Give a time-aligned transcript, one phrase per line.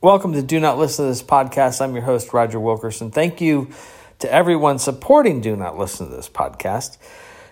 [0.00, 1.80] Welcome to Do Not Listen to This podcast.
[1.80, 3.10] I'm your host, Roger Wilkerson.
[3.10, 3.72] Thank you
[4.20, 6.98] to everyone supporting Do Not Listen to This podcast.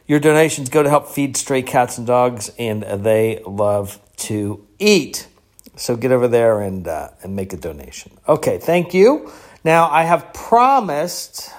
[0.06, 5.26] Your donations go to help feed stray cats and dogs, and they love to eat.
[5.74, 8.12] So get over there and, uh, and make a donation.
[8.28, 9.32] Okay, thank you.
[9.64, 11.50] Now, I have promised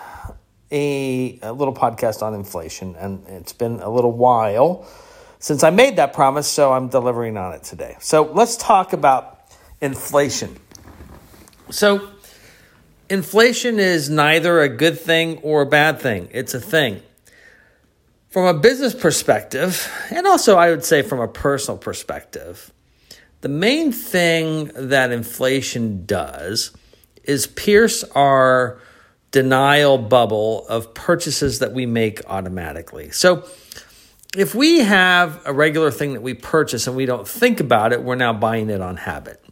[0.71, 4.87] a, a little podcast on inflation, and it's been a little while
[5.39, 7.97] since I made that promise, so I'm delivering on it today.
[7.99, 9.37] So let's talk about
[9.81, 10.57] inflation.
[11.69, 12.09] So,
[13.09, 17.01] inflation is neither a good thing or a bad thing, it's a thing.
[18.29, 22.71] From a business perspective, and also I would say from a personal perspective,
[23.41, 26.71] the main thing that inflation does
[27.23, 28.79] is pierce our
[29.31, 33.11] denial bubble of purchases that we make automatically.
[33.11, 33.45] So,
[34.35, 38.03] if we have a regular thing that we purchase and we don't think about it,
[38.03, 39.43] we're now buying it on habit.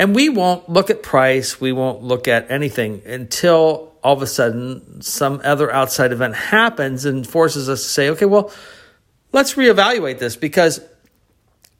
[0.00, 4.26] And we won't look at price, we won't look at anything until all of a
[4.26, 8.50] sudden some other outside event happens and forces us to say, okay, well,
[9.32, 10.80] let's reevaluate this because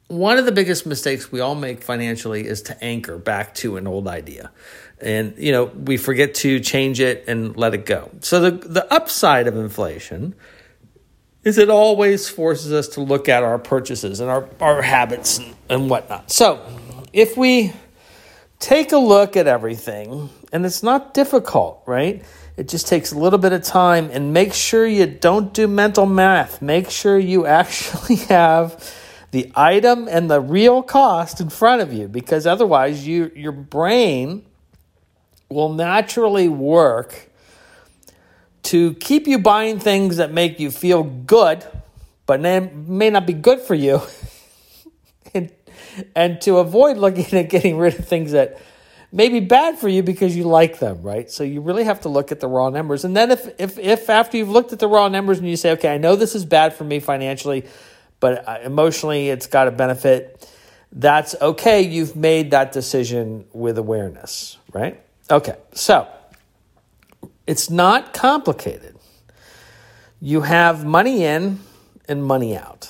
[0.07, 3.87] one of the biggest mistakes we all make financially is to anchor back to an
[3.87, 4.51] old idea.
[4.99, 8.11] And you know, we forget to change it and let it go.
[8.19, 10.35] So the the upside of inflation
[11.43, 15.55] is it always forces us to look at our purchases and our, our habits and,
[15.71, 16.29] and whatnot.
[16.29, 16.63] So
[17.13, 17.73] if we
[18.61, 22.23] take a look at everything, and it's not difficult, right?
[22.55, 26.05] It just takes a little bit of time, and make sure you don't do mental
[26.05, 26.61] math.
[26.61, 28.95] Make sure you actually have
[29.31, 34.45] the item and the real cost in front of you, because otherwise, you your brain
[35.49, 37.29] will naturally work
[38.63, 41.65] to keep you buying things that make you feel good,
[42.25, 44.01] but may not be good for you.
[46.15, 48.61] and to avoid looking at getting rid of things that
[49.11, 51.29] may be bad for you because you like them, right?
[51.29, 53.03] So you really have to look at the raw numbers.
[53.03, 55.71] And then if if if after you've looked at the raw numbers and you say,
[55.71, 57.65] okay, I know this is bad for me financially,
[58.19, 60.49] but uh, emotionally it's got a benefit,
[60.91, 61.81] that's okay.
[61.81, 65.01] You've made that decision with awareness, right?
[65.29, 66.07] Okay, so
[67.47, 68.97] it's not complicated.
[70.19, 71.59] You have money in
[72.07, 72.89] and money out,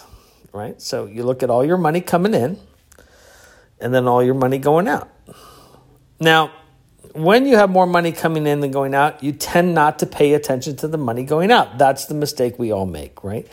[0.52, 0.82] right?
[0.82, 2.60] So you look at all your money coming in
[3.82, 5.10] and then all your money going out.
[6.20, 6.52] Now,
[7.14, 10.34] when you have more money coming in than going out, you tend not to pay
[10.34, 11.78] attention to the money going out.
[11.78, 13.48] That's the mistake we all make, right?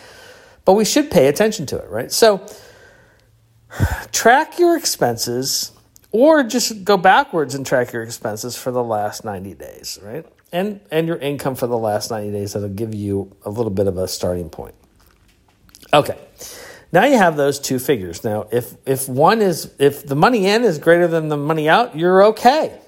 [0.65, 2.13] But we should pay attention to it, right?
[2.13, 2.47] So,
[4.13, 5.73] track your expenses
[6.11, 10.27] or just go backwards and track your expenses for the last 90 days, right?
[10.53, 13.87] And and your income for the last 90 days that'll give you a little bit
[13.87, 14.75] of a starting point.
[15.93, 16.19] Okay.
[16.91, 18.25] Now you have those two figures.
[18.25, 21.97] Now, if if one is if the money in is greater than the money out,
[21.97, 22.79] you're okay.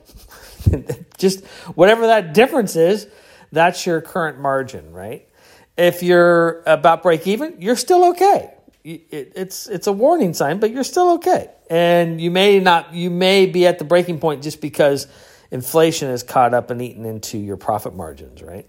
[1.18, 1.44] Just
[1.74, 3.06] whatever that difference is,
[3.52, 5.28] that's your current margin, right?
[5.76, 8.54] If you're about break even, you're still okay.
[8.84, 11.50] It, it's it's a warning sign, but you're still okay.
[11.68, 15.06] And you may not you may be at the breaking point just because
[15.50, 18.66] inflation has caught up and eaten into your profit margins, right?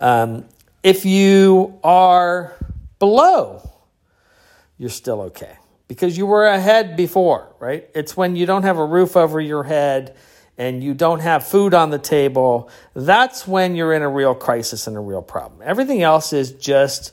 [0.00, 0.46] Um,
[0.82, 2.54] if you are
[2.98, 3.70] below
[4.78, 5.56] you're still okay
[5.88, 7.88] because you were ahead before, right?
[7.94, 10.16] It's when you don't have a roof over your head
[10.58, 14.86] and you don't have food on the table, that's when you're in a real crisis
[14.86, 15.60] and a real problem.
[15.64, 17.12] Everything else is just,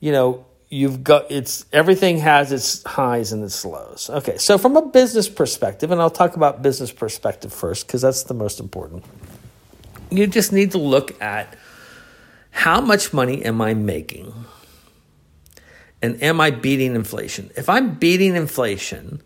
[0.00, 4.10] you know, you've got it's everything has its highs and its lows.
[4.10, 8.24] Okay, so from a business perspective, and I'll talk about business perspective first because that's
[8.24, 9.04] the most important.
[10.10, 11.56] You just need to look at
[12.50, 14.34] how much money am I making?
[16.02, 17.50] And am I beating inflation?
[17.56, 19.22] If I'm beating inflation,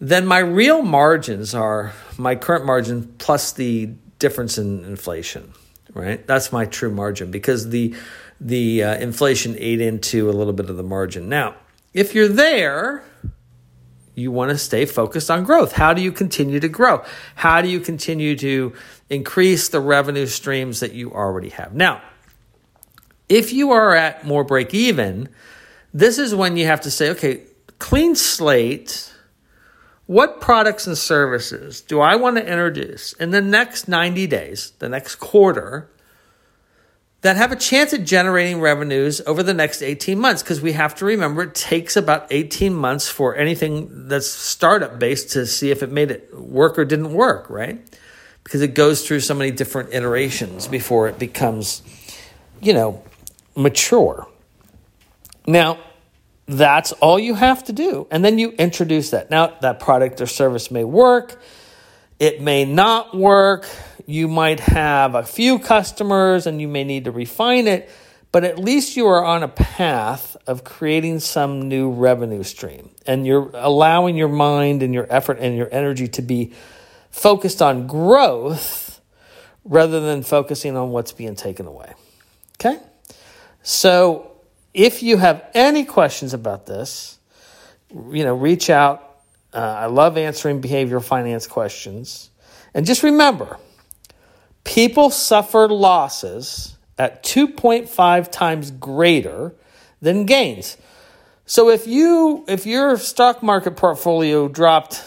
[0.00, 5.52] then my real margins are my current margin plus the difference in inflation,
[5.92, 6.26] right?
[6.26, 7.94] That's my true margin because the
[8.40, 11.28] the uh, inflation ate into a little bit of the margin.
[11.28, 11.56] Now,
[11.92, 13.02] if you're there,
[14.14, 15.72] you want to stay focused on growth.
[15.72, 17.04] How do you continue to grow?
[17.34, 18.74] How do you continue to
[19.10, 21.74] increase the revenue streams that you already have?
[21.74, 22.02] Now,
[23.28, 25.28] if you are at more break even,
[25.98, 27.42] this is when you have to say, okay,
[27.80, 29.12] clean slate.
[30.06, 34.88] What products and services do I want to introduce in the next 90 days, the
[34.88, 35.90] next quarter,
[37.22, 40.42] that have a chance at generating revenues over the next 18 months?
[40.42, 45.32] Because we have to remember it takes about 18 months for anything that's startup based
[45.32, 47.84] to see if it made it work or didn't work, right?
[48.44, 51.82] Because it goes through so many different iterations before it becomes,
[52.62, 53.02] you know,
[53.56, 54.28] mature.
[55.46, 55.78] Now,
[56.48, 58.06] that's all you have to do.
[58.10, 59.30] And then you introduce that.
[59.30, 61.40] Now, that product or service may work.
[62.18, 63.68] It may not work.
[64.06, 67.90] You might have a few customers and you may need to refine it,
[68.32, 73.26] but at least you are on a path of creating some new revenue stream and
[73.26, 76.54] you're allowing your mind and your effort and your energy to be
[77.10, 79.02] focused on growth
[79.64, 81.92] rather than focusing on what's being taken away.
[82.58, 82.80] Okay?
[83.62, 84.37] So
[84.74, 87.18] if you have any questions about this,
[87.90, 89.04] you know, reach out.
[89.52, 92.30] Uh, I love answering behavioral finance questions.
[92.74, 93.58] And just remember,
[94.64, 99.54] people suffer losses at 2.5 times greater
[100.00, 100.76] than gains.
[101.46, 105.02] So if you if your stock market portfolio dropped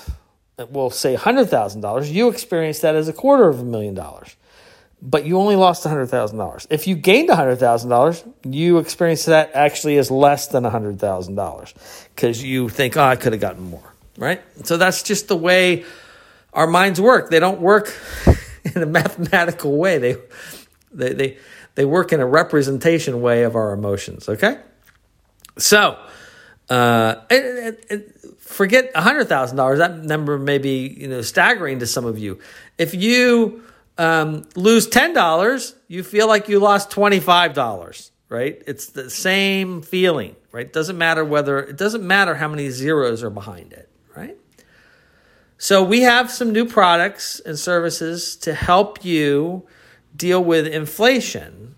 [0.69, 4.35] we'll say $100,000, you experience that as a quarter of a million dollars.
[5.01, 6.67] But you only lost $100,000.
[6.69, 11.73] If you gained $100,000, you experience that actually as less than $100,000
[12.15, 14.41] because you think, oh, I could have gotten more, right?
[14.63, 15.85] So that's just the way
[16.53, 17.31] our minds work.
[17.31, 17.97] They don't work
[18.75, 19.97] in a mathematical way.
[19.97, 20.15] They,
[20.91, 21.37] they, they,
[21.73, 24.59] they work in a representation way of our emotions, okay?
[25.57, 25.97] So,
[26.69, 29.77] uh, it, it, forget $100,000.
[29.77, 32.39] That number may be, you know, staggering to some of you.
[32.77, 33.63] If you
[33.97, 38.61] um, lose $10, you feel like you lost $25, right?
[38.65, 40.71] It's the same feeling, right?
[40.71, 44.37] Doesn't matter whether, it doesn't matter how many zeros are behind it, right?
[45.57, 49.67] So we have some new products and services to help you
[50.15, 51.75] deal with inflation.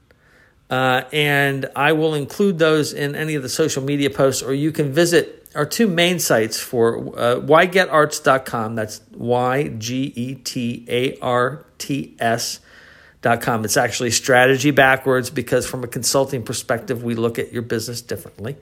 [0.70, 4.72] Uh, and I will include those in any of the social media posts, or you
[4.72, 8.76] can visit our two main sites for uh, ygetarts.com.
[8.76, 13.66] That's Y G E T A R T S.com.
[13.66, 18.58] It's actually strategy backwards because, from a consulting perspective, we look at your business differently.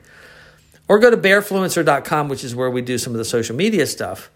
[0.88, 4.30] Or go to bearfluencer.com, which is where we do some of the social media stuff.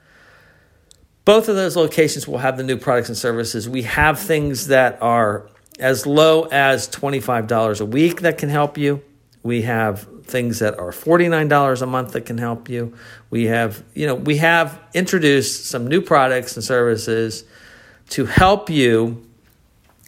[1.26, 3.68] Both of those locations will have the new products and services.
[3.68, 5.50] We have things that are
[5.80, 9.02] as low as $25 a week that can help you.
[9.44, 12.94] We have things that are $49 a month that can help you.
[13.30, 17.44] We have, you know, we have introduced some new products and services
[18.10, 19.26] to help you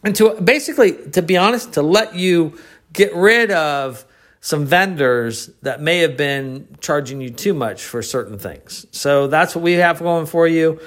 [0.03, 2.57] and to basically to be honest to let you
[2.93, 4.05] get rid of
[4.39, 8.85] some vendors that may have been charging you too much for certain things.
[8.91, 10.79] So that's what we have going for you.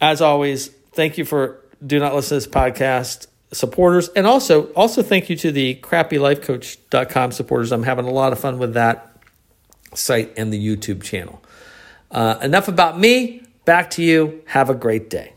[0.00, 4.08] As always, thank you for do not listen to this podcast supporters.
[4.10, 7.72] And also, also thank you to the crappylifecoach.com supporters.
[7.72, 9.16] I'm having a lot of fun with that
[9.94, 11.42] site and the YouTube channel.
[12.10, 13.42] Uh, enough about me.
[13.64, 14.42] Back to you.
[14.46, 15.33] Have a great day.